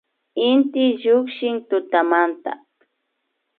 [0.49, 2.51] Inti llukshin tutamanta